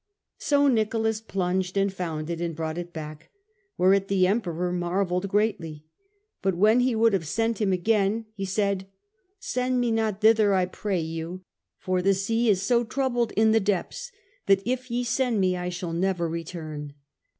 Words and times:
So 0.39 0.67
Nicholas 0.67 1.21
plunged 1.21 1.77
and 1.77 1.93
found 1.93 2.31
it 2.31 2.41
and 2.41 2.55
brought 2.55 2.79
it 2.79 2.91
back, 2.91 3.29
whereat 3.77 4.07
the 4.07 4.25
Emperor 4.25 4.71
marvelled 4.73 5.27
greatly. 5.29 5.85
But 6.41 6.55
when 6.55 6.79
he 6.79 6.95
would 6.95 7.13
have 7.13 7.27
sent 7.27 7.61
him 7.61 7.71
again, 7.71 8.25
he 8.33 8.43
said,' 8.45 8.87
Send 9.39 9.79
me 9.79 9.91
not 9.91 10.19
thither, 10.21 10.55
I 10.55 10.65
pray 10.65 10.99
you; 11.01 11.43
for 11.77 12.01
the 12.01 12.15
sea 12.15 12.49
is 12.49 12.63
so 12.63 12.83
troubled 12.83 13.31
in 13.33 13.51
the 13.51 13.59
depths 13.59 14.11
that 14.47 14.63
if 14.65 14.89
ye 14.89 15.03
send 15.03 15.39
me 15.39 15.55
I 15.55 15.69
shall 15.69 15.93
never 15.93 16.27
return.' 16.27 16.93